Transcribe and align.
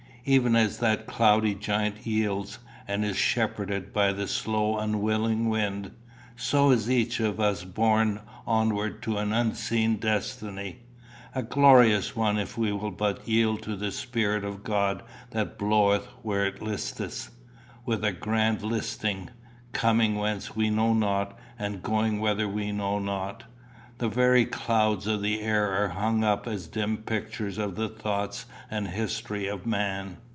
Even 0.23 0.55
as 0.55 0.77
that 0.77 1.07
cloudy 1.07 1.55
giant 1.55 2.05
yields, 2.05 2.59
and 2.87 3.03
is 3.03 3.15
'shepherded 3.17 3.91
by 3.91 4.13
the 4.13 4.27
slow 4.27 4.77
unwilling 4.77 5.49
wind,' 5.49 5.89
so 6.35 6.69
is 6.69 6.91
each 6.91 7.19
of 7.19 7.39
us 7.39 7.63
borne 7.63 8.21
onward 8.45 9.01
to 9.01 9.17
an 9.17 9.33
unseen 9.33 9.95
destiny 9.95 10.77
a 11.33 11.41
glorious 11.41 12.15
one 12.15 12.37
if 12.37 12.55
we 12.55 12.71
will 12.71 12.91
but 12.91 13.27
yield 13.27 13.63
to 13.63 13.75
the 13.75 13.91
Spirit 13.91 14.43
of 14.43 14.63
God 14.63 15.01
that 15.31 15.57
bloweth 15.57 16.05
where 16.21 16.45
it 16.45 16.61
listeth 16.61 17.31
with 17.83 18.05
a 18.05 18.11
grand 18.11 18.61
listing 18.61 19.31
coming 19.73 20.13
whence 20.13 20.55
we 20.55 20.69
know 20.69 20.93
not, 20.93 21.35
and 21.57 21.81
going 21.81 22.19
whither 22.19 22.47
we 22.47 22.71
know 22.71 22.99
not. 22.99 23.45
The 23.97 24.09
very 24.09 24.45
clouds 24.45 25.05
of 25.05 25.21
the 25.21 25.41
air 25.41 25.71
are 25.83 25.89
hung 25.89 26.23
up 26.23 26.47
as 26.47 26.65
dim 26.65 26.97
pictures 26.97 27.59
of 27.59 27.75
the 27.75 27.87
thoughts 27.87 28.47
and 28.71 28.87
history 28.87 29.45
of 29.47 29.67
man." 29.67 30.17